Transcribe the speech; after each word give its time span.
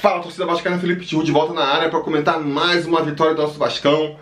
Fala 0.00 0.22
torcida 0.22 0.46
Vascaína, 0.46 0.78
Felipe 0.78 1.04
Tiru 1.04 1.24
de 1.24 1.32
volta 1.32 1.52
na 1.52 1.64
área 1.64 1.88
para 1.88 1.98
comentar 1.98 2.38
mais 2.38 2.86
uma 2.86 3.02
vitória 3.02 3.34
do 3.34 3.42
nosso 3.42 3.58
Vascão. 3.58 4.16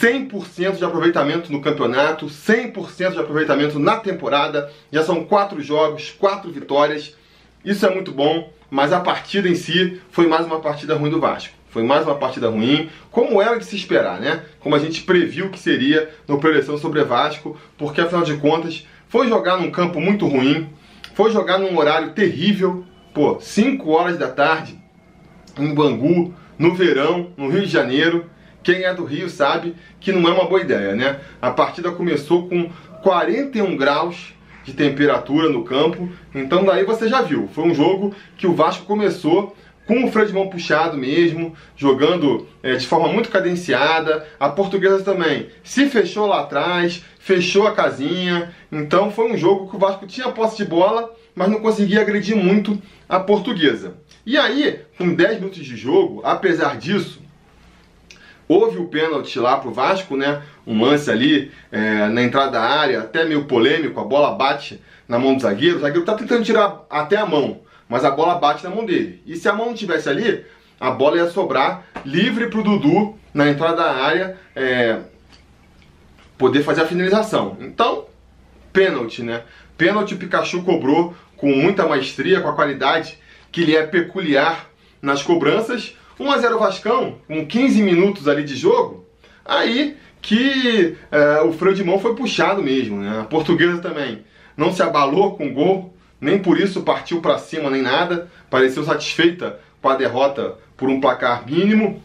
100% 0.00 0.76
de 0.76 0.84
aproveitamento 0.84 1.50
no 1.50 1.60
campeonato, 1.60 2.26
100% 2.26 3.10
de 3.10 3.18
aproveitamento 3.18 3.80
na 3.80 3.96
temporada. 3.96 4.70
Já 4.92 5.02
são 5.02 5.24
quatro 5.24 5.60
jogos, 5.60 6.14
quatro 6.16 6.52
vitórias. 6.52 7.16
Isso 7.64 7.84
é 7.84 7.92
muito 7.92 8.12
bom, 8.12 8.52
mas 8.70 8.92
a 8.92 9.00
partida 9.00 9.48
em 9.48 9.56
si 9.56 10.00
foi 10.12 10.28
mais 10.28 10.46
uma 10.46 10.60
partida 10.60 10.94
ruim 10.94 11.10
do 11.10 11.18
Vasco. 11.18 11.52
Foi 11.68 11.82
mais 11.82 12.06
uma 12.06 12.14
partida 12.14 12.48
ruim, 12.48 12.88
como 13.10 13.42
era 13.42 13.58
de 13.58 13.64
se 13.64 13.74
esperar, 13.74 14.20
né? 14.20 14.44
Como 14.60 14.76
a 14.76 14.78
gente 14.78 15.02
previu 15.02 15.50
que 15.50 15.58
seria 15.58 16.14
no 16.28 16.38
preleção 16.38 16.78
sobre 16.78 17.02
Vasco, 17.02 17.58
porque 17.76 18.00
afinal 18.00 18.22
de 18.22 18.36
contas 18.36 18.86
foi 19.08 19.26
jogar 19.26 19.56
num 19.56 19.72
campo 19.72 20.00
muito 20.00 20.28
ruim, 20.28 20.68
foi 21.12 21.32
jogar 21.32 21.58
num 21.58 21.76
horário 21.76 22.12
terrível, 22.12 22.84
pô, 23.12 23.40
5 23.40 23.90
horas 23.90 24.16
da 24.16 24.28
tarde, 24.28 24.81
em 25.58 25.74
Bangu, 25.74 26.34
no 26.58 26.74
verão, 26.74 27.30
no 27.36 27.48
Rio 27.48 27.62
de 27.62 27.72
Janeiro. 27.72 28.26
Quem 28.62 28.84
é 28.84 28.94
do 28.94 29.04
Rio 29.04 29.28
sabe 29.28 29.74
que 30.00 30.12
não 30.12 30.28
é 30.28 30.32
uma 30.32 30.48
boa 30.48 30.60
ideia, 30.60 30.94
né? 30.94 31.20
A 31.40 31.50
partida 31.50 31.90
começou 31.90 32.48
com 32.48 32.70
41 33.02 33.76
graus 33.76 34.32
de 34.64 34.72
temperatura 34.72 35.48
no 35.48 35.64
campo, 35.64 36.08
então 36.32 36.64
daí 36.64 36.84
você 36.84 37.08
já 37.08 37.22
viu. 37.22 37.48
Foi 37.52 37.64
um 37.64 37.74
jogo 37.74 38.14
que 38.36 38.46
o 38.46 38.54
Vasco 38.54 38.86
começou 38.86 39.56
com 39.86 40.04
o 40.04 40.12
freio 40.12 40.28
de 40.28 40.34
mão 40.34 40.48
puxado 40.48 40.96
mesmo, 40.96 41.54
jogando 41.76 42.46
é, 42.62 42.76
de 42.76 42.86
forma 42.86 43.08
muito 43.08 43.28
cadenciada. 43.28 44.26
A 44.38 44.48
portuguesa 44.48 45.02
também 45.02 45.48
se 45.64 45.88
fechou 45.88 46.26
lá 46.26 46.40
atrás, 46.40 47.04
fechou 47.18 47.66
a 47.66 47.72
casinha. 47.72 48.52
Então 48.70 49.10
foi 49.10 49.32
um 49.32 49.36
jogo 49.36 49.68
que 49.68 49.76
o 49.76 49.78
Vasco 49.78 50.06
tinha 50.06 50.30
posse 50.30 50.56
de 50.56 50.64
bola, 50.64 51.12
mas 51.34 51.50
não 51.50 51.60
conseguia 51.60 52.00
agredir 52.00 52.36
muito 52.36 52.80
a 53.08 53.18
portuguesa. 53.18 53.94
E 54.24 54.38
aí, 54.38 54.80
com 54.96 55.14
10 55.14 55.38
minutos 55.38 55.64
de 55.64 55.76
jogo, 55.76 56.20
apesar 56.24 56.76
disso, 56.76 57.20
houve 58.46 58.78
o 58.78 58.86
pênalti 58.86 59.38
lá 59.38 59.56
pro 59.56 59.72
Vasco, 59.72 60.16
né? 60.16 60.42
Um 60.64 60.80
lance 60.80 61.10
ali 61.10 61.50
é, 61.72 62.06
na 62.08 62.22
entrada 62.22 62.52
da 62.52 62.62
área, 62.62 63.00
até 63.00 63.24
meio 63.24 63.44
polêmico, 63.46 63.98
a 63.98 64.04
bola 64.04 64.34
bate 64.34 64.80
na 65.08 65.18
mão 65.18 65.34
do 65.34 65.42
zagueiro, 65.42 65.78
o 65.78 65.80
zagueiro 65.80 66.04
tá 66.04 66.14
tentando 66.14 66.44
tirar 66.44 66.84
até 66.88 67.16
a 67.16 67.26
mão, 67.26 67.60
mas 67.88 68.04
a 68.04 68.10
bola 68.10 68.36
bate 68.36 68.62
na 68.62 68.70
mão 68.70 68.86
dele. 68.86 69.20
E 69.26 69.36
se 69.36 69.48
a 69.48 69.52
mão 69.52 69.66
não 69.66 69.74
tivesse 69.74 70.08
ali, 70.08 70.44
a 70.78 70.90
bola 70.90 71.16
ia 71.16 71.28
sobrar 71.28 71.84
livre 72.04 72.48
pro 72.48 72.62
Dudu 72.62 73.18
na 73.34 73.48
entrada 73.48 73.76
da 73.76 73.92
área 73.92 74.36
é, 74.54 75.00
poder 76.38 76.62
fazer 76.62 76.82
a 76.82 76.86
finalização. 76.86 77.56
Então, 77.60 78.06
pênalti, 78.72 79.22
né? 79.22 79.42
Pênalti 79.76 80.14
o 80.14 80.18
Pikachu 80.18 80.62
cobrou 80.62 81.14
com 81.36 81.48
muita 81.48 81.88
maestria, 81.88 82.40
com 82.40 82.48
a 82.48 82.54
qualidade 82.54 83.18
que 83.52 83.64
lhe 83.64 83.76
é 83.76 83.86
peculiar 83.86 84.68
nas 85.00 85.22
cobranças. 85.22 85.96
1 86.18 86.30
a 86.30 86.38
0 86.38 86.58
Vascão, 86.58 87.18
com 87.28 87.46
15 87.46 87.82
minutos 87.82 88.26
ali 88.26 88.44
de 88.44 88.56
jogo, 88.56 89.06
aí 89.44 89.96
que 90.20 90.96
é, 91.10 91.40
o 91.42 91.52
freio 91.52 91.74
de 91.74 91.82
mão 91.82 91.98
foi 91.98 92.14
puxado 92.14 92.62
mesmo, 92.62 92.98
né? 92.98 93.20
A 93.20 93.24
portuguesa 93.24 93.78
também 93.78 94.24
não 94.56 94.72
se 94.72 94.82
abalou 94.82 95.36
com 95.36 95.48
o 95.48 95.52
gol, 95.52 95.94
nem 96.20 96.38
por 96.38 96.58
isso 96.58 96.82
partiu 96.82 97.20
para 97.20 97.38
cima 97.38 97.68
nem 97.68 97.82
nada, 97.82 98.30
pareceu 98.48 98.84
satisfeita 98.84 99.58
com 99.80 99.88
a 99.88 99.96
derrota 99.96 100.56
por 100.76 100.88
um 100.88 101.00
placar 101.00 101.44
mínimo. 101.44 102.00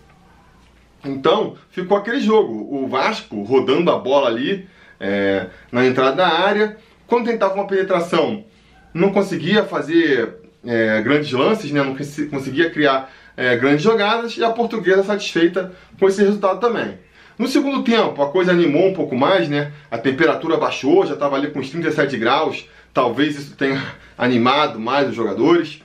Então, 1.06 1.56
ficou 1.70 1.98
aquele 1.98 2.20
jogo, 2.20 2.76
o 2.76 2.88
Vasco 2.88 3.44
rodando 3.44 3.92
a 3.92 4.00
bola 4.00 4.28
ali 4.28 4.68
é, 5.00 5.48
na 5.72 5.86
entrada 5.86 6.16
da 6.16 6.28
área, 6.28 6.78
quando 7.06 7.28
tentava 7.28 7.54
uma 7.54 7.68
penetração, 7.68 8.44
não 8.94 9.12
conseguia 9.12 9.64
fazer 9.64 10.47
é, 10.68 11.02
grandes 11.02 11.32
lances, 11.32 11.72
né? 11.72 11.82
não 11.82 11.96
conseguia 12.30 12.70
criar 12.70 13.12
é, 13.36 13.56
grandes 13.56 13.84
jogadas, 13.84 14.38
e 14.38 14.44
a 14.44 14.50
portuguesa 14.50 15.04
satisfeita 15.04 15.72
com 16.00 16.08
esse 16.08 16.22
resultado 16.22 16.60
também. 16.60 16.98
No 17.38 17.48
segundo 17.48 17.84
tempo, 17.84 18.22
a 18.22 18.32
coisa 18.32 18.52
animou 18.52 18.88
um 18.88 18.94
pouco 18.94 19.16
mais, 19.16 19.48
né? 19.48 19.72
A 19.92 19.98
temperatura 19.98 20.58
baixou, 20.58 21.06
já 21.06 21.14
estava 21.14 21.36
ali 21.36 21.52
com 21.52 21.60
uns 21.60 21.70
37 21.70 22.18
graus. 22.18 22.68
Talvez 22.92 23.38
isso 23.38 23.56
tenha 23.56 23.80
animado 24.18 24.80
mais 24.80 25.08
os 25.08 25.16
jogadores. 25.16 25.84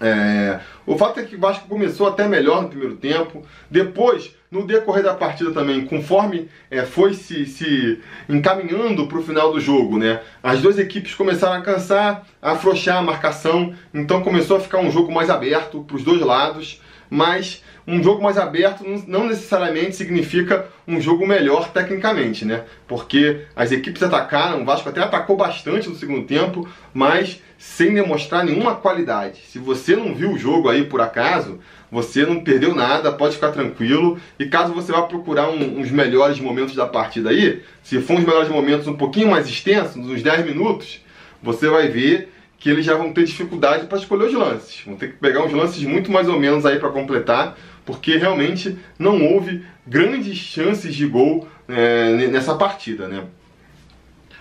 É, 0.00 0.60
o 0.84 0.96
fato 0.98 1.20
é 1.20 1.24
que 1.24 1.36
o 1.36 1.40
Vasco 1.40 1.68
começou 1.68 2.06
até 2.06 2.28
melhor 2.28 2.62
no 2.62 2.68
primeiro 2.68 2.96
tempo. 2.96 3.42
Depois, 3.70 4.34
no 4.50 4.66
decorrer 4.66 5.02
da 5.02 5.14
partida 5.14 5.52
também, 5.52 5.84
conforme 5.86 6.48
é, 6.70 6.84
foi 6.84 7.14
se, 7.14 7.46
se 7.46 8.00
encaminhando 8.28 9.06
para 9.06 9.18
o 9.18 9.22
final 9.22 9.52
do 9.52 9.60
jogo, 9.60 9.98
né? 9.98 10.20
As 10.42 10.60
duas 10.60 10.78
equipes 10.78 11.14
começaram 11.14 11.56
a 11.56 11.62
cansar, 11.62 12.26
a 12.40 12.52
afrouxar 12.52 12.98
a 12.98 13.02
marcação. 13.02 13.74
Então 13.92 14.22
começou 14.22 14.56
a 14.56 14.60
ficar 14.60 14.78
um 14.78 14.90
jogo 14.90 15.12
mais 15.12 15.30
aberto 15.30 15.82
para 15.82 15.96
os 15.96 16.04
dois 16.04 16.20
lados. 16.20 16.80
Mas 17.08 17.62
um 17.86 18.02
jogo 18.02 18.22
mais 18.22 18.36
aberto 18.36 18.84
não 19.06 19.28
necessariamente 19.28 19.94
significa 19.94 20.66
um 20.88 21.00
jogo 21.00 21.24
melhor 21.26 21.70
tecnicamente, 21.70 22.44
né? 22.44 22.64
Porque 22.88 23.42
as 23.54 23.70
equipes 23.70 24.02
atacaram, 24.02 24.62
o 24.62 24.64
Vasco 24.64 24.88
até 24.88 25.00
atacou 25.00 25.36
bastante 25.36 25.88
no 25.88 25.94
segundo 25.94 26.26
tempo, 26.26 26.68
mas 26.92 27.40
sem 27.58 27.94
demonstrar 27.94 28.44
nenhuma 28.44 28.74
qualidade. 28.74 29.40
Se 29.48 29.58
você 29.58 29.96
não 29.96 30.14
viu 30.14 30.32
o 30.32 30.38
jogo 30.38 30.68
aí 30.68 30.84
por 30.84 31.00
acaso, 31.00 31.58
você 31.90 32.26
não 32.26 32.40
perdeu 32.40 32.74
nada, 32.74 33.12
pode 33.12 33.34
ficar 33.34 33.52
tranquilo. 33.52 34.18
E 34.38 34.46
caso 34.46 34.72
você 34.72 34.92
vá 34.92 35.02
procurar 35.02 35.48
um, 35.48 35.80
uns 35.80 35.90
melhores 35.90 36.38
momentos 36.38 36.74
da 36.74 36.86
partida 36.86 37.30
aí, 37.30 37.62
se 37.82 38.00
for 38.00 38.18
uns 38.18 38.24
melhores 38.24 38.48
momentos 38.48 38.86
um 38.86 38.96
pouquinho 38.96 39.30
mais 39.30 39.48
extensos, 39.48 39.96
uns 39.96 40.22
10 40.22 40.44
minutos, 40.44 41.00
você 41.42 41.68
vai 41.68 41.88
ver 41.88 42.32
que 42.58 42.70
eles 42.70 42.84
já 42.84 42.94
vão 42.94 43.12
ter 43.12 43.24
dificuldade 43.24 43.86
para 43.86 43.98
escolher 43.98 44.26
os 44.26 44.34
lances. 44.34 44.82
Vão 44.84 44.96
ter 44.96 45.08
que 45.08 45.18
pegar 45.18 45.44
uns 45.44 45.52
lances 45.52 45.82
muito 45.84 46.10
mais 46.10 46.28
ou 46.28 46.38
menos 46.38 46.64
aí 46.66 46.78
para 46.78 46.88
completar, 46.88 47.56
porque 47.84 48.16
realmente 48.16 48.76
não 48.98 49.22
houve 49.22 49.64
grandes 49.86 50.36
chances 50.36 50.94
de 50.94 51.06
gol 51.06 51.46
é, 51.68 52.12
nessa 52.28 52.54
partida, 52.54 53.06
né? 53.06 53.24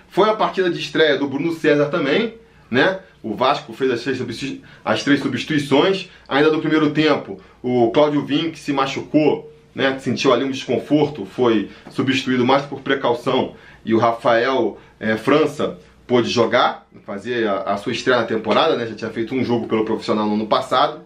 Foi 0.10 0.30
a 0.30 0.34
partida 0.34 0.70
de 0.70 0.80
estreia 0.80 1.18
do 1.18 1.28
Bruno 1.28 1.52
César 1.52 1.88
também, 1.90 2.36
né? 2.70 3.00
O 3.22 3.34
Vasco 3.34 3.74
fez 3.74 3.92
as 3.92 4.04
três, 4.04 4.60
as 4.84 5.04
três 5.04 5.20
substituições. 5.20 6.10
Ainda 6.28 6.52
no 6.52 6.60
primeiro 6.60 6.92
tempo, 6.92 7.40
o 7.62 7.90
Cláudio 7.92 8.26
Vim, 8.26 8.52
que 8.52 8.60
se 8.60 8.72
machucou, 8.72 9.52
né, 9.74 9.98
sentiu 10.00 10.32
ali 10.32 10.44
um 10.44 10.52
desconforto, 10.52 11.26
foi 11.26 11.70
substituído 11.90 12.46
mais 12.46 12.64
por 12.64 12.82
precaução. 12.82 13.56
E 13.84 13.94
o 13.94 13.98
Rafael 13.98 14.78
é, 15.00 15.18
França 15.18 15.78
pôde 16.08 16.30
jogar, 16.30 16.88
fazer 17.06 17.48
a, 17.48 17.74
a, 17.74 17.78
sua 17.78 17.92
estreia 17.92 18.22
na 18.22 18.28
temporada, 18.28 18.76
né? 18.76 18.86
Já 18.88 18.96
tinha 18.96 19.12
feito 19.12 19.34
um 19.34 19.44
jogo 19.44 19.68
pelo 19.68 19.86
profissional 19.86 20.28
no 20.28 20.36
ano 20.36 20.48
passado, 20.48 21.02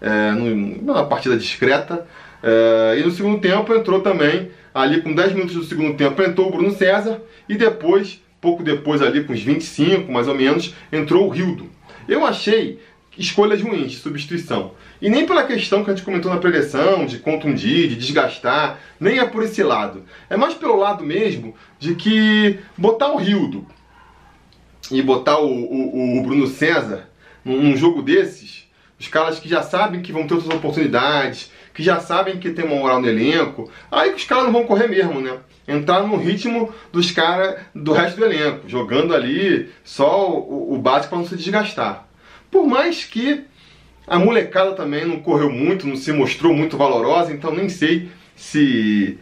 é, 0.00 0.32
numa 0.32 1.06
partida 1.06 1.36
discreta. 1.36 2.06
É, 2.42 2.98
e 2.98 3.02
no 3.02 3.10
segundo 3.10 3.40
tempo 3.40 3.74
entrou 3.74 4.00
também, 4.00 4.50
ali 4.74 5.00
com 5.02 5.14
10 5.14 5.32
minutos 5.32 5.54
do 5.54 5.64
segundo 5.64 5.96
tempo, 5.96 6.20
entrou 6.22 6.48
o 6.48 6.50
Bruno 6.50 6.70
César 6.72 7.20
e 7.48 7.54
depois, 7.54 8.20
pouco 8.44 8.62
depois 8.62 9.00
ali, 9.00 9.24
com 9.24 9.32
uns 9.32 9.40
25 9.40 10.12
mais 10.12 10.28
ou 10.28 10.34
menos, 10.34 10.74
entrou 10.92 11.26
o 11.26 11.30
Rildo. 11.30 11.70
Eu 12.06 12.26
achei 12.26 12.78
escolhas 13.16 13.62
ruins 13.62 13.92
de 13.92 13.96
substituição. 13.96 14.72
E 15.00 15.08
nem 15.08 15.24
pela 15.24 15.44
questão 15.44 15.82
que 15.82 15.90
a 15.90 15.94
gente 15.94 16.04
comentou 16.04 16.30
na 16.30 16.38
preleção, 16.38 17.06
de 17.06 17.18
contundir, 17.18 17.88
de 17.88 17.96
desgastar, 17.96 18.78
nem 19.00 19.18
é 19.18 19.24
por 19.24 19.42
esse 19.42 19.62
lado. 19.62 20.04
É 20.28 20.36
mais 20.36 20.52
pelo 20.52 20.76
lado 20.76 21.02
mesmo 21.02 21.54
de 21.78 21.94
que 21.94 22.58
botar 22.76 23.12
o 23.12 23.16
Rildo 23.16 23.66
e 24.90 25.00
botar 25.00 25.38
o, 25.38 25.48
o, 25.48 26.18
o 26.18 26.22
Bruno 26.22 26.46
César 26.46 27.08
num, 27.42 27.74
jogo 27.76 28.02
desses, 28.02 28.68
os 29.00 29.08
caras 29.08 29.38
que 29.38 29.48
já 29.48 29.62
sabem 29.62 30.02
que 30.02 30.12
vão 30.12 30.26
ter 30.26 30.34
outras 30.34 30.54
oportunidades, 30.54 31.50
que 31.74 31.82
já 31.82 31.98
sabem 31.98 32.38
que 32.38 32.50
tem 32.50 32.64
uma 32.64 32.76
moral 32.76 33.00
no 33.00 33.08
elenco, 33.08 33.70
aí 33.90 34.10
que 34.10 34.16
os 34.16 34.24
caras 34.24 34.44
não 34.44 34.52
vão 34.52 34.64
correr 34.64 34.86
mesmo, 34.86 35.20
né? 35.20 35.36
Entrar 35.66 36.06
no 36.06 36.16
ritmo 36.16 36.72
dos 36.92 37.10
caras 37.10 37.56
do 37.74 37.92
resto 37.92 38.16
do 38.16 38.24
elenco, 38.24 38.68
jogando 38.68 39.14
ali 39.14 39.68
só 39.82 40.30
o, 40.30 40.74
o 40.74 40.78
básico 40.78 41.10
para 41.10 41.18
não 41.18 41.26
se 41.26 41.36
desgastar. 41.36 42.06
Por 42.50 42.66
mais 42.66 43.04
que 43.04 43.44
a 44.06 44.18
molecada 44.18 44.72
também 44.72 45.04
não 45.04 45.20
correu 45.20 45.50
muito, 45.50 45.86
não 45.86 45.96
se 45.96 46.12
mostrou 46.12 46.54
muito 46.54 46.76
valorosa, 46.76 47.32
então 47.32 47.52
nem 47.52 47.68
sei 47.68 48.08
se 48.36 49.18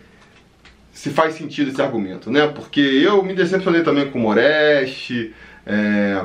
se 0.93 1.09
faz 1.09 1.35
sentido 1.35 1.71
esse 1.71 1.81
argumento, 1.81 2.31
né? 2.31 2.47
Porque 2.47 2.81
eu 2.81 3.23
me 3.23 3.35
decepcionei 3.35 3.83
também 3.83 4.11
com 4.11 4.19
o 4.19 4.23
Moreste, 4.23 5.33
é, 5.67 6.23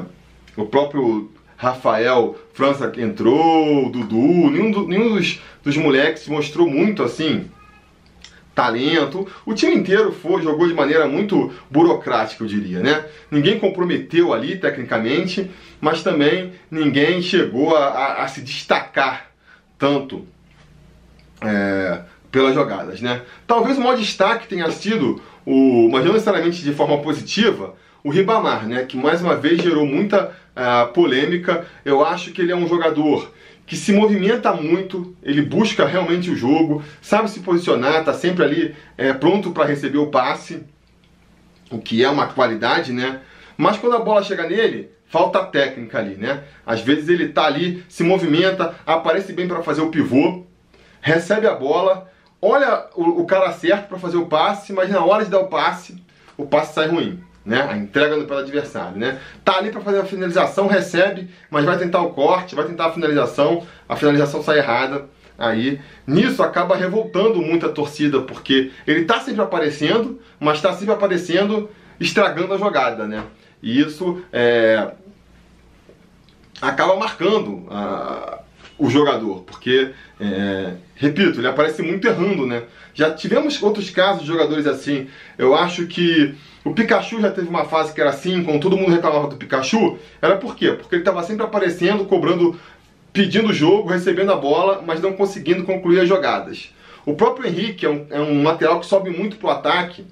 o 0.57 0.65
próprio 0.65 1.31
Rafael 1.57 2.37
França 2.53 2.91
entrou, 2.97 3.89
Dudu, 3.89 4.49
nenhum, 4.51 4.71
do, 4.71 4.87
nenhum 4.87 5.15
dos, 5.15 5.41
dos 5.63 5.75
moleques 5.75 6.27
mostrou 6.27 6.69
muito 6.69 7.01
assim 7.03 7.49
talento. 8.53 9.27
O 9.45 9.53
time 9.53 9.75
inteiro 9.75 10.11
foi, 10.11 10.41
jogou 10.41 10.67
de 10.67 10.73
maneira 10.73 11.07
muito 11.07 11.51
burocrática, 11.69 12.43
eu 12.43 12.47
diria, 12.47 12.79
né? 12.79 13.05
Ninguém 13.29 13.59
comprometeu 13.59 14.33
ali 14.33 14.57
tecnicamente, 14.57 15.51
mas 15.81 16.01
também 16.01 16.53
ninguém 16.69 17.21
chegou 17.21 17.75
a, 17.75 17.85
a, 17.85 18.23
a 18.23 18.27
se 18.27 18.41
destacar 18.41 19.31
tanto 19.77 20.27
é, 21.41 22.01
pelas 22.31 22.55
jogadas, 22.55 23.01
né? 23.01 23.21
Talvez 23.45 23.77
o 23.77 23.81
maior 23.81 23.97
destaque 23.97 24.47
tenha 24.47 24.69
sido, 24.71 25.21
o, 25.45 25.89
mas 25.91 26.03
não 26.03 26.13
necessariamente 26.13 26.63
de 26.63 26.73
forma 26.73 26.97
positiva, 26.99 27.75
o 28.07 28.09
Ribamar, 28.09 28.65
né, 28.65 28.85
que 28.85 28.95
mais 28.95 29.21
uma 29.21 29.35
vez 29.35 29.61
gerou 29.61 29.85
muita 29.85 30.31
uh, 30.55 30.93
polêmica. 30.93 31.65
Eu 31.83 32.05
acho 32.05 32.31
que 32.31 32.41
ele 32.41 32.53
é 32.53 32.55
um 32.55 32.65
jogador 32.65 33.33
que 33.65 33.75
se 33.75 33.91
movimenta 33.91 34.53
muito, 34.53 35.13
ele 35.21 35.41
busca 35.41 35.85
realmente 35.85 36.31
o 36.31 36.35
jogo, 36.37 36.81
sabe 37.01 37.29
se 37.29 37.41
posicionar, 37.41 37.99
está 37.99 38.13
sempre 38.13 38.45
ali 38.45 38.75
é, 38.97 39.11
pronto 39.11 39.51
para 39.51 39.65
receber 39.65 39.97
o 39.97 40.07
passe, 40.07 40.63
o 41.69 41.79
que 41.79 42.01
é 42.01 42.09
uma 42.09 42.27
qualidade, 42.27 42.93
né? 42.93 43.19
Mas 43.57 43.75
quando 43.77 43.97
a 43.97 43.99
bola 43.99 44.23
chega 44.23 44.47
nele, 44.47 44.89
falta 45.07 45.43
técnica 45.43 45.97
ali, 45.97 46.15
né? 46.15 46.45
Às 46.65 46.79
vezes 46.79 47.09
ele 47.09 47.27
tá 47.27 47.43
ali, 47.43 47.83
se 47.89 48.05
movimenta, 48.05 48.73
aparece 48.85 49.33
bem 49.33 49.49
para 49.49 49.61
fazer 49.61 49.81
o 49.81 49.91
pivô, 49.91 50.45
recebe 51.01 51.45
a 51.45 51.53
bola, 51.53 52.09
olha 52.41 52.87
o, 52.95 53.21
o 53.21 53.25
cara 53.25 53.51
certo 53.51 53.89
para 53.89 53.99
fazer 53.99 54.15
o 54.15 54.27
passe, 54.27 54.71
mas 54.71 54.89
na 54.89 55.03
hora 55.03 55.25
de 55.25 55.29
dar 55.29 55.41
o 55.41 55.47
passe, 55.47 56.01
o 56.37 56.45
passe 56.45 56.73
sai 56.73 56.87
ruim 56.87 57.26
né? 57.47 57.65
A 57.67 57.77
entrega 57.77 58.21
pelo 58.25 58.39
adversário, 58.39 58.97
né? 58.99 59.19
Tá 59.43 59.57
ali 59.57 59.71
para 59.71 59.79
fazer 59.79 59.99
a 59.99 60.05
finalização, 60.05 60.67
recebe, 60.67 61.29
mas 61.49 61.63
vai 61.63 61.77
tentar 61.77 62.01
o 62.01 62.09
corte, 62.09 62.53
vai 62.53 62.65
tentar 62.65 62.87
a 62.87 62.91
finalização, 62.91 63.65
a 63.87 63.95
finalização 63.95 64.43
sai 64.43 64.57
errada. 64.57 65.05
Aí, 65.39 65.79
nisso 66.05 66.43
acaba 66.43 66.75
revoltando 66.75 67.41
muito 67.41 67.65
a 67.65 67.69
torcida, 67.69 68.21
porque 68.21 68.71
ele 68.85 69.05
tá 69.05 69.21
sempre 69.21 69.41
aparecendo, 69.41 70.19
mas 70.39 70.61
tá 70.61 70.73
sempre 70.73 70.93
aparecendo 70.93 71.69
estragando 71.99 72.53
a 72.53 72.57
jogada, 72.57 73.07
né? 73.07 73.23
E 73.63 73.79
isso 73.79 74.21
é, 74.33 74.91
acaba 76.61 76.97
marcando 76.97 77.65
a, 77.69 78.36
o 78.77 78.89
jogador, 78.89 79.41
porque, 79.41 79.91
é, 80.19 80.73
repito, 80.95 81.39
ele 81.39 81.47
aparece 81.47 81.81
muito 81.81 82.07
errando, 82.07 82.45
né? 82.45 82.63
Já 82.93 83.11
tivemos 83.11 83.61
outros 83.61 83.89
casos 83.89 84.21
de 84.21 84.27
jogadores 84.27 84.67
assim. 84.67 85.07
Eu 85.37 85.55
acho 85.55 85.87
que 85.87 86.35
o 86.63 86.73
Pikachu 86.73 87.21
já 87.21 87.31
teve 87.31 87.47
uma 87.47 87.65
fase 87.65 87.93
que 87.93 88.01
era 88.01 88.09
assim, 88.09 88.43
quando 88.43 88.59
todo 88.59 88.77
mundo 88.77 88.91
reclamava 88.91 89.27
do 89.27 89.37
Pikachu. 89.37 89.97
Era 90.21 90.35
por 90.35 90.55
quê? 90.55 90.71
Porque 90.71 90.95
ele 90.95 91.01
estava 91.01 91.23
sempre 91.23 91.43
aparecendo, 91.43 92.05
cobrando, 92.05 92.59
pedindo 93.13 93.49
o 93.49 93.53
jogo, 93.53 93.89
recebendo 93.89 94.31
a 94.31 94.35
bola, 94.35 94.83
mas 94.85 95.01
não 95.01 95.13
conseguindo 95.13 95.63
concluir 95.63 95.99
as 96.01 96.09
jogadas. 96.09 96.73
O 97.05 97.13
próprio 97.13 97.47
Henrique 97.47 97.85
é 97.85 97.89
um, 97.89 98.05
é 98.09 98.19
um 98.19 98.43
lateral 98.43 98.79
que 98.79 98.85
sobe 98.85 99.09
muito 99.09 99.37
pro 99.37 99.49
ataque. 99.49 100.05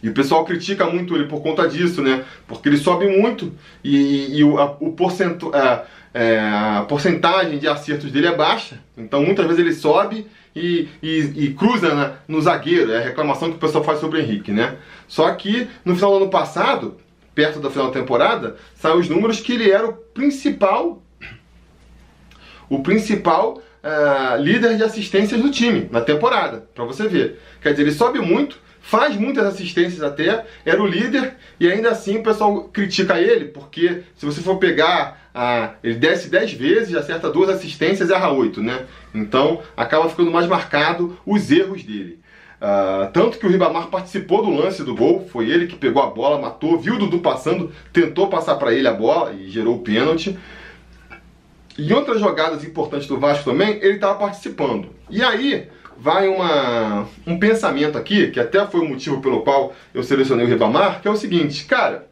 E 0.00 0.08
o 0.08 0.14
pessoal 0.14 0.44
critica 0.44 0.86
muito 0.86 1.16
ele 1.16 1.24
por 1.24 1.42
conta 1.42 1.68
disso, 1.68 2.00
né? 2.00 2.24
Porque 2.46 2.68
ele 2.68 2.76
sobe 2.76 3.08
muito 3.08 3.52
e, 3.82 4.38
e 4.38 4.44
o, 4.44 4.58
a, 4.58 4.76
o 4.78 4.92
porcento, 4.92 5.52
é, 5.52 5.84
é, 6.18 6.40
a 6.40 6.84
porcentagem 6.88 7.58
de 7.58 7.68
acertos 7.68 8.10
dele 8.10 8.26
é 8.26 8.34
baixa. 8.34 8.80
Então 8.96 9.22
muitas 9.22 9.46
vezes 9.46 9.60
ele 9.60 9.72
sobe 9.72 10.26
e, 10.54 10.88
e, 11.00 11.32
e 11.36 11.54
cruza 11.54 11.94
na, 11.94 12.14
no 12.26 12.42
zagueiro. 12.42 12.90
É 12.90 12.98
a 12.98 13.04
reclamação 13.04 13.50
que 13.50 13.56
o 13.56 13.60
pessoal 13.60 13.84
faz 13.84 14.00
sobre 14.00 14.18
o 14.18 14.20
Henrique, 14.20 14.50
né? 14.50 14.78
Só 15.06 15.32
que 15.32 15.68
no 15.84 15.94
final 15.94 16.10
do 16.10 16.24
ano 16.24 16.30
passado, 16.30 16.96
perto 17.36 17.60
da 17.60 17.70
final 17.70 17.86
da 17.86 18.00
temporada, 18.00 18.56
saiu 18.74 18.96
os 18.96 19.08
números 19.08 19.38
que 19.38 19.52
ele 19.52 19.70
era 19.70 19.86
o 19.86 19.92
principal 19.92 21.00
o 22.68 22.82
principal 22.82 23.54
uh, 23.54 24.42
líder 24.42 24.76
de 24.76 24.82
assistências 24.82 25.40
do 25.40 25.50
time 25.50 25.88
na 25.90 26.00
temporada, 26.00 26.68
para 26.74 26.84
você 26.84 27.06
ver. 27.08 27.40
Quer 27.62 27.70
dizer, 27.70 27.82
ele 27.82 27.92
sobe 27.92 28.18
muito, 28.18 28.58
faz 28.88 29.16
muitas 29.16 29.44
assistências 29.44 30.02
até, 30.02 30.46
era 30.64 30.82
o 30.82 30.86
líder 30.86 31.34
e 31.60 31.70
ainda 31.70 31.90
assim 31.90 32.16
o 32.16 32.22
pessoal 32.22 32.64
critica 32.72 33.20
ele, 33.20 33.44
porque 33.44 34.00
se 34.16 34.24
você 34.24 34.40
for 34.40 34.56
pegar, 34.56 35.28
ah, 35.34 35.74
ele 35.84 35.96
desce 35.96 36.30
10 36.30 36.54
vezes, 36.54 36.96
acerta 36.96 37.30
duas 37.30 37.50
assistências 37.50 38.08
e 38.08 38.14
erra 38.14 38.32
8, 38.32 38.62
né? 38.62 38.86
Então 39.14 39.60
acaba 39.76 40.08
ficando 40.08 40.30
mais 40.30 40.46
marcado 40.46 41.18
os 41.26 41.50
erros 41.50 41.82
dele. 41.82 42.18
Ah, 42.62 43.10
tanto 43.12 43.38
que 43.38 43.44
o 43.46 43.50
Ribamar 43.50 43.88
participou 43.88 44.42
do 44.42 44.50
lance 44.50 44.82
do 44.82 44.96
gol, 44.96 45.28
foi 45.30 45.50
ele 45.50 45.66
que 45.66 45.76
pegou 45.76 46.02
a 46.02 46.06
bola, 46.06 46.40
matou, 46.40 46.78
viu 46.78 46.94
o 46.94 46.98
Dudu 46.98 47.18
passando, 47.18 47.70
tentou 47.92 48.28
passar 48.28 48.54
para 48.54 48.72
ele 48.72 48.88
a 48.88 48.94
bola 48.94 49.34
e 49.34 49.50
gerou 49.50 49.76
o 49.76 49.80
pênalti. 49.80 50.38
E 51.76 51.92
outras 51.92 52.20
jogadas 52.20 52.64
importantes 52.64 53.06
do 53.06 53.20
Vasco 53.20 53.50
também, 53.50 53.78
ele 53.82 53.96
estava 53.96 54.18
participando. 54.18 54.88
E 55.10 55.22
aí, 55.22 55.68
vai 56.00 56.28
uma, 56.28 57.08
um 57.26 57.38
pensamento 57.38 57.98
aqui, 57.98 58.30
que 58.30 58.38
até 58.38 58.64
foi 58.66 58.80
o 58.80 58.88
motivo 58.88 59.20
pelo 59.20 59.42
qual 59.42 59.74
eu 59.92 60.02
selecionei 60.02 60.46
o 60.46 60.48
Ribamar, 60.48 61.02
que 61.02 61.08
é 61.08 61.10
o 61.10 61.16
seguinte, 61.16 61.64
cara, 61.64 62.08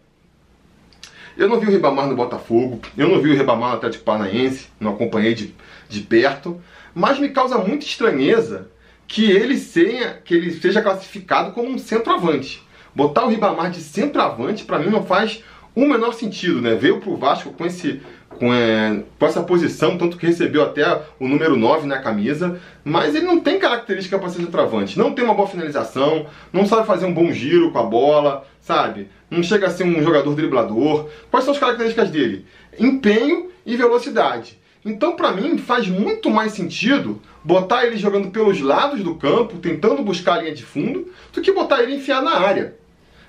eu 1.37 1.49
não 1.49 1.61
vi 1.61 1.67
o 1.67 1.71
Ribamar 1.71 2.09
no 2.09 2.17
Botafogo, 2.17 2.81
eu 2.97 3.09
não 3.09 3.21
vi 3.21 3.31
o 3.31 3.37
Ribamar 3.37 3.71
no 3.71 3.77
Atlético 3.77 4.05
Paranaense, 4.05 4.69
não 4.81 4.95
acompanhei 4.95 5.35
de, 5.35 5.55
de 5.89 6.01
perto, 6.01 6.61
mas 6.95 7.19
me 7.19 7.29
causa 7.29 7.59
muita 7.59 7.85
estranheza 7.85 8.69
que 9.07 9.31
ele, 9.31 9.57
seja, 9.57 10.21
que 10.25 10.35
ele 10.35 10.51
seja 10.51 10.83
classificado 10.83 11.53
como 11.53 11.69
um 11.69 11.79
centroavante. 11.79 12.67
Botar 12.93 13.25
o 13.25 13.29
Ribamar 13.29 13.71
de 13.71 13.81
centroavante, 13.81 14.65
para 14.65 14.79
mim, 14.79 14.91
não 14.91 15.05
faz 15.05 15.45
o 15.77 15.87
menor 15.87 16.15
sentido, 16.15 16.61
né? 16.61 16.75
Veio 16.75 17.01
pro 17.01 17.17
Vasco 17.17 17.53
com 17.53 17.67
esse 17.67 18.01
com, 18.31 18.53
é, 18.53 19.03
com, 19.19 19.27
essa 19.27 19.43
posição, 19.43 19.97
tanto 19.97 20.17
que 20.17 20.27
recebeu 20.27 20.63
até 20.63 20.85
o 21.19 21.27
número 21.29 21.57
9 21.57 21.87
na 21.87 21.99
camisa, 21.99 22.61
mas 22.85 23.15
ele 23.15 23.25
não 23.25 23.41
tem 23.41 23.59
característica 23.59 24.19
para 24.19 24.29
ser 24.29 24.43
centroavante, 24.43 24.99
não 24.99 25.13
tem 25.13 25.25
uma 25.25 25.35
boa 25.35 25.49
finalização, 25.49 26.27
não 26.53 26.67
sabe 26.67 26.87
fazer 26.87 27.07
um 27.07 27.15
bom 27.15 27.31
giro 27.33 27.71
com 27.71 27.79
a 27.79 27.83
bola, 27.83 28.47
sabe? 28.61 29.09
Não 29.31 29.43
chega 29.43 29.67
a 29.67 29.71
ser 29.71 29.85
um 29.85 30.03
jogador 30.03 30.35
driblador. 30.35 31.09
Quais 31.31 31.45
são 31.45 31.55
as 31.55 31.61
características 31.61 32.11
dele? 32.11 32.47
Empenho 32.79 33.51
e 33.65 33.77
velocidade. 33.77 34.59
Então, 34.85 35.17
para 35.17 35.33
mim, 35.33 35.59
faz 35.59 35.89
muito 35.89 36.31
mais 36.31 36.53
sentido 36.53 37.21
botar 37.43 37.87
ele 37.87 37.97
jogando 37.97 38.31
pelos 38.31 38.61
lados 38.61 39.03
do 39.03 39.17
campo, 39.17 39.59
tentando 39.59 40.03
buscar 40.03 40.35
a 40.35 40.43
linha 40.43 40.55
de 40.55 40.65
fundo, 40.65 41.11
do 41.33 41.41
que 41.41 41.53
botar 41.53 41.83
ele 41.83 41.97
enfiar 41.97 42.23
na 42.23 42.39
área. 42.39 42.77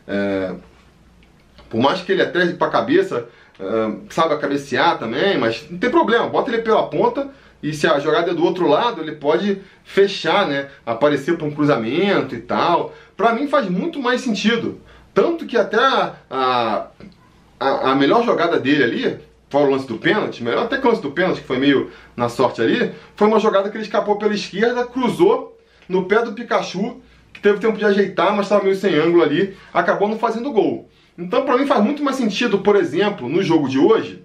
É... 0.08 0.54
Por 1.70 1.80
mais 1.80 2.02
que 2.02 2.12
ele 2.12 2.22
até 2.22 2.46
para 2.54 2.68
a 2.68 2.72
cabeça 2.72 3.28
uh, 3.60 4.02
sabe 4.10 4.38
cabecear 4.38 4.98
também, 4.98 5.38
mas 5.38 5.68
não 5.70 5.78
tem 5.78 5.90
problema, 5.90 6.28
bota 6.28 6.52
ele 6.52 6.62
pela 6.62 6.88
ponta 6.88 7.30
e 7.62 7.74
se 7.74 7.88
a 7.88 8.00
jogada 8.00 8.32
é 8.32 8.34
do 8.34 8.44
outro 8.44 8.68
lado, 8.68 9.02
ele 9.02 9.14
pode 9.14 9.62
fechar, 9.84 10.48
né? 10.48 10.70
Aparecer 10.86 11.38
para 11.38 11.48
um 11.48 11.52
cruzamento 11.52 12.36
e 12.36 12.40
tal. 12.40 12.94
Para 13.16 13.34
mim 13.34 13.48
faz 13.48 13.68
muito 13.68 14.00
mais 14.00 14.22
sentido. 14.22 14.80
Tanto 15.14 15.46
que 15.46 15.58
até 15.58 15.78
a, 15.78 16.14
a, 16.30 17.92
a, 17.92 17.96
melhor 17.96 18.24
jogada 18.24 18.60
dele 18.60 18.84
ali, 18.84 19.20
fora 19.50 19.66
o 19.66 19.72
lance 19.72 19.88
do 19.88 19.98
pênalti, 19.98 20.44
melhor 20.44 20.66
até 20.66 20.78
que 20.78 20.86
o 20.86 20.90
lance 20.90 21.02
do 21.02 21.12
pênalti, 21.12 21.42
que 21.42 21.48
foi 21.48 21.58
meio 21.58 21.90
na 22.16 22.30
sorte 22.30 22.62
ali, 22.62 22.92
foi 23.16 23.28
uma 23.28 23.40
jogada 23.40 23.70
que 23.70 23.78
ele 23.78 23.84
escapou 23.84 24.18
pela 24.18 24.36
esquerda, 24.36 24.86
cruzou 24.86 25.58
no 25.90 26.06
pé 26.06 26.22
do 26.22 26.34
Pikachu, 26.34 27.02
que 27.34 27.42
teve 27.42 27.60
tempo 27.60 27.78
de 27.78 27.86
ajeitar, 27.86 28.36
mas 28.36 28.46
estava 28.46 28.64
meio 28.64 28.76
sem 28.76 28.94
ângulo 28.94 29.24
ali, 29.24 29.58
acabou 29.74 30.08
não 30.08 30.20
fazendo 30.20 30.52
gol. 30.52 30.88
Então, 31.18 31.44
para 31.44 31.58
mim, 31.58 31.66
faz 31.66 31.84
muito 31.84 32.04
mais 32.04 32.16
sentido, 32.16 32.60
por 32.60 32.76
exemplo, 32.76 33.28
no 33.28 33.42
jogo 33.42 33.68
de 33.68 33.80
hoje, 33.80 34.24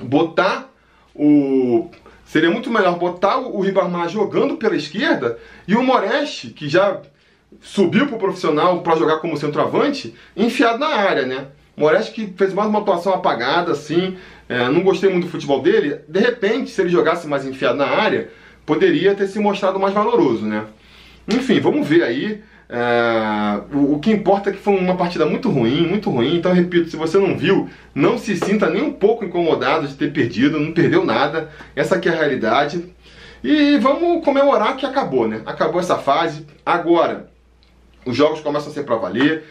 botar 0.00 0.72
o. 1.14 1.90
Seria 2.24 2.50
muito 2.50 2.70
melhor 2.70 2.98
botar 2.98 3.38
o 3.38 3.60
Ribamar 3.60 4.08
jogando 4.08 4.56
pela 4.56 4.74
esquerda 4.74 5.38
e 5.68 5.74
o 5.76 5.82
Moreste, 5.82 6.48
que 6.48 6.66
já 6.66 7.02
subiu 7.60 8.06
para 8.06 8.16
o 8.16 8.18
profissional 8.18 8.80
para 8.80 8.96
jogar 8.96 9.18
como 9.18 9.36
centroavante, 9.36 10.14
enfiado 10.34 10.78
na 10.78 10.88
área, 10.88 11.26
né? 11.26 11.48
Moreste 11.76 12.12
que 12.12 12.32
fez 12.36 12.54
mais 12.54 12.68
uma 12.68 12.80
atuação 12.80 13.12
apagada, 13.12 13.72
assim, 13.72 14.16
é, 14.48 14.68
não 14.68 14.82
gostei 14.82 15.10
muito 15.10 15.24
do 15.24 15.30
futebol 15.30 15.60
dele. 15.60 16.00
De 16.08 16.20
repente, 16.20 16.70
se 16.70 16.80
ele 16.80 16.88
jogasse 16.88 17.26
mais 17.26 17.44
enfiado 17.44 17.76
na 17.76 17.86
área, 17.86 18.30
poderia 18.64 19.14
ter 19.14 19.26
se 19.26 19.38
mostrado 19.38 19.78
mais 19.78 19.92
valoroso, 19.92 20.46
né? 20.46 20.64
Enfim, 21.28 21.60
vamos 21.60 21.86
ver 21.86 22.02
aí. 22.02 22.42
É, 22.74 23.60
o, 23.70 23.92
o, 23.94 23.98
que 24.00 24.10
importa 24.10 24.48
é 24.48 24.52
que 24.54 24.58
foi 24.58 24.74
uma 24.74 24.96
partida 24.96 25.26
muito 25.26 25.50
ruim, 25.50 25.86
muito 25.86 26.08
ruim. 26.08 26.36
Então, 26.36 26.54
repito, 26.54 26.88
se 26.88 26.96
você 26.96 27.18
não 27.18 27.36
viu, 27.36 27.68
não 27.94 28.16
se 28.16 28.34
sinta 28.34 28.70
nem 28.70 28.82
um 28.82 28.92
pouco 28.94 29.26
incomodado 29.26 29.86
de 29.86 29.94
ter 29.94 30.10
perdido, 30.10 30.58
não 30.58 30.72
perdeu 30.72 31.04
nada. 31.04 31.50
Essa 31.76 31.96
aqui 31.96 32.08
é 32.08 32.12
a 32.12 32.16
realidade. 32.16 32.82
E 33.44 33.76
vamos 33.76 34.24
comemorar 34.24 34.76
que 34.78 34.86
acabou, 34.86 35.28
né? 35.28 35.42
Acabou 35.44 35.80
essa 35.80 35.98
fase. 35.98 36.46
Agora, 36.64 37.28
os 38.06 38.16
jogos 38.16 38.40
começam 38.40 38.70
a 38.70 38.74
ser 38.74 38.84
para 38.84 38.96
valer. 38.96 39.44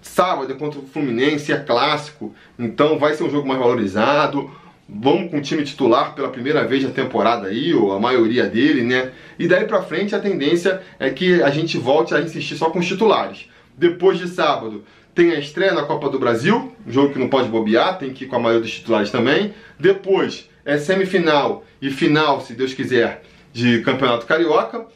Sábado 0.00 0.50
é 0.50 0.56
contra 0.56 0.80
o 0.80 0.86
Fluminense, 0.86 1.52
é 1.52 1.58
clássico, 1.58 2.34
então 2.58 2.98
vai 2.98 3.14
ser 3.14 3.22
um 3.22 3.30
jogo 3.30 3.46
mais 3.46 3.60
valorizado 3.60 4.50
vamos 4.88 5.30
com 5.30 5.38
o 5.38 5.42
time 5.42 5.62
titular 5.64 6.14
pela 6.14 6.28
primeira 6.28 6.66
vez 6.66 6.82
na 6.82 6.90
temporada 6.90 7.48
aí, 7.48 7.74
ou 7.74 7.92
a 7.92 8.00
maioria 8.00 8.46
dele, 8.46 8.82
né? 8.82 9.12
E 9.38 9.46
daí 9.46 9.66
pra 9.66 9.82
frente 9.82 10.14
a 10.14 10.18
tendência 10.18 10.80
é 10.98 11.10
que 11.10 11.42
a 11.42 11.50
gente 11.50 11.76
volte 11.76 12.14
a 12.14 12.20
insistir 12.20 12.56
só 12.56 12.70
com 12.70 12.78
os 12.78 12.86
titulares. 12.86 13.48
Depois 13.76 14.18
de 14.18 14.26
sábado 14.28 14.84
tem 15.14 15.32
a 15.32 15.38
estreia 15.38 15.72
na 15.72 15.82
Copa 15.82 16.08
do 16.08 16.18
Brasil, 16.18 16.72
um 16.86 16.90
jogo 16.90 17.12
que 17.12 17.18
não 17.18 17.28
pode 17.28 17.48
bobear, 17.48 17.98
tem 17.98 18.12
que 18.12 18.24
ir 18.24 18.28
com 18.28 18.36
a 18.36 18.38
maioria 18.38 18.62
dos 18.62 18.72
titulares 18.72 19.10
também. 19.10 19.52
Depois 19.78 20.48
é 20.64 20.78
semifinal 20.78 21.64
e 21.82 21.90
final, 21.90 22.40
se 22.40 22.54
Deus 22.54 22.72
quiser, 22.72 23.22
de 23.52 23.80
Campeonato 23.82 24.26
Carioca. 24.26 24.86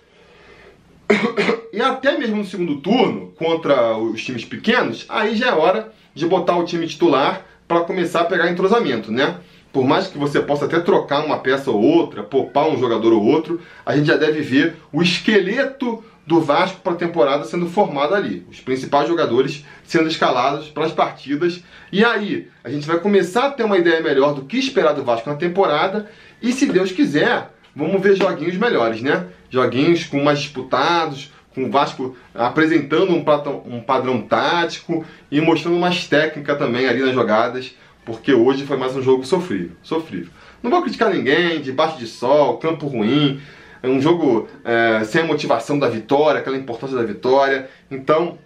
E 1.75 1.81
até 1.81 2.19
mesmo 2.19 2.37
no 2.37 2.45
segundo 2.45 2.83
turno, 2.83 3.33
contra 3.39 3.97
os 3.97 4.23
times 4.23 4.45
pequenos, 4.45 5.07
aí 5.09 5.35
já 5.35 5.47
é 5.47 5.53
hora 5.55 5.91
de 6.15 6.27
botar 6.27 6.55
o 6.59 6.67
time 6.67 6.87
titular 6.87 7.47
para 7.67 7.81
começar 7.81 8.21
a 8.21 8.25
pegar 8.27 8.51
entrosamento, 8.51 9.11
né? 9.11 9.39
Por 9.73 9.85
mais 9.85 10.07
que 10.07 10.19
você 10.19 10.41
possa 10.41 10.67
até 10.67 10.79
trocar 10.81 11.25
uma 11.25 11.39
peça 11.39 11.71
ou 11.71 11.81
outra, 11.81 12.23
poupar 12.23 12.69
um 12.69 12.79
jogador 12.79 13.13
ou 13.13 13.25
outro, 13.25 13.61
a 13.87 13.97
gente 13.97 14.07
já 14.07 14.17
deve 14.17 14.43
ver 14.43 14.77
o 14.93 15.03
esqueleto 15.03 16.05
do 16.27 16.41
Vasco 16.41 16.81
para 16.81 16.93
a 16.93 16.97
temporada 16.97 17.45
sendo 17.45 17.67
formado 17.67 18.15
ali, 18.15 18.47
os 18.51 18.61
principais 18.61 19.09
jogadores 19.09 19.65
sendo 19.85 20.09
escalados 20.09 20.69
para 20.69 20.85
as 20.85 20.93
partidas. 20.93 21.63
E 21.91 22.05
aí, 22.05 22.49
a 22.63 22.71
gente 22.71 22.87
vai 22.87 22.99
começar 22.99 23.47
a 23.47 23.51
ter 23.51 23.65
uma 23.65 23.79
ideia 23.79 24.01
melhor 24.01 24.35
do 24.35 24.43
que 24.43 24.59
esperar 24.59 24.93
do 24.93 25.03
Vasco 25.03 25.29
na 25.29 25.37
temporada. 25.37 26.09
E 26.41 26.53
se 26.53 26.67
Deus 26.67 26.93
quiser, 26.93 27.51
vamos 27.75 28.01
ver 28.01 28.17
joguinhos 28.17 28.57
melhores, 28.57 29.03
né? 29.03 29.27
Joguinhos 29.51 30.05
com 30.05 30.23
mais 30.23 30.39
disputados, 30.39 31.33
com 31.55 31.65
o 31.65 31.71
Vasco 31.71 32.17
apresentando 32.35 33.13
um, 33.13 33.25
um 33.67 33.81
padrão 33.81 34.23
tático 34.23 35.05
e 35.31 35.41
mostrando 35.41 35.79
mais 35.79 36.07
técnica 36.07 36.55
também 36.55 36.89
ali 36.89 37.01
nas 37.01 37.15
jogadas, 37.15 37.75
porque 38.05 38.33
hoje 38.33 38.65
foi 38.65 38.77
mais 38.77 38.97
um 38.97 39.03
jogo 39.03 39.25
sofrível. 39.25 39.77
sofrível. 39.83 40.31
Não 40.63 40.71
vou 40.71 40.83
criticar 40.83 41.13
ninguém, 41.13 41.61
debaixo 41.61 41.99
de 41.99 42.07
sol, 42.07 42.59
campo 42.59 42.87
ruim, 42.87 43.41
é 43.83 43.89
um 43.89 44.01
jogo 44.01 44.49
é, 44.65 45.03
sem 45.05 45.23
a 45.23 45.25
motivação 45.25 45.79
da 45.79 45.89
vitória, 45.89 46.41
aquela 46.41 46.57
importância 46.57 46.97
da 46.97 47.03
vitória. 47.03 47.69
Então, 47.91 48.39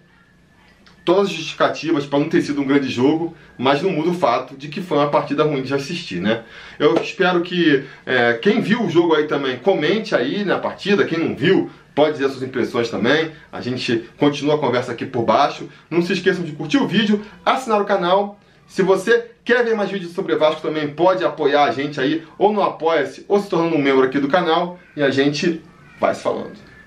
todas 1.05 1.27
as 1.27 1.33
justificativas 1.33 2.05
para 2.05 2.19
não 2.19 2.27
ter 2.27 2.41
sido 2.41 2.59
um 2.59 2.65
grande 2.65 2.89
jogo, 2.89 3.35
mas 3.57 3.81
não 3.81 3.91
muda 3.91 4.09
o 4.09 4.13
fato 4.13 4.57
de 4.57 4.67
que 4.67 4.81
foi 4.81 4.97
uma 4.97 5.09
partida 5.09 5.43
ruim 5.43 5.61
de 5.61 5.73
assistir, 5.73 6.19
né? 6.19 6.43
Eu 6.79 6.95
espero 6.95 7.41
que 7.41 7.83
é, 8.05 8.33
quem 8.33 8.59
viu 8.61 8.83
o 8.83 8.89
jogo 8.89 9.13
aí 9.13 9.25
também 9.25 9.57
comente 9.57 10.15
aí 10.15 10.43
na 10.43 10.57
partida, 10.57 11.05
quem 11.05 11.19
não 11.19 11.35
viu 11.35 11.69
pode 11.93 12.13
dizer 12.13 12.29
suas 12.29 12.43
impressões 12.43 12.89
também. 12.89 13.31
A 13.51 13.61
gente 13.61 14.09
continua 14.17 14.55
a 14.55 14.57
conversa 14.59 14.91
aqui 14.91 15.05
por 15.05 15.23
baixo. 15.23 15.69
Não 15.89 16.01
se 16.01 16.13
esqueçam 16.13 16.43
de 16.43 16.51
curtir 16.51 16.77
o 16.77 16.87
vídeo, 16.87 17.23
assinar 17.43 17.81
o 17.81 17.85
canal. 17.85 18.39
Se 18.67 18.81
você 18.81 19.31
quer 19.43 19.63
ver 19.63 19.75
mais 19.75 19.89
vídeos 19.89 20.13
sobre 20.13 20.35
Vasco 20.35 20.61
também, 20.61 20.93
pode 20.93 21.23
apoiar 21.23 21.63
a 21.63 21.71
gente 21.71 21.99
aí, 21.99 22.27
ou 22.37 22.51
no 22.51 22.61
Apoia-se, 22.61 23.25
ou 23.27 23.39
se 23.39 23.49
tornando 23.49 23.75
um 23.75 23.81
membro 23.81 24.03
aqui 24.03 24.19
do 24.19 24.27
canal, 24.27 24.77
e 24.95 25.01
a 25.01 25.09
gente 25.09 25.63
vai 25.99 26.13
se 26.13 26.21
falando. 26.21 26.66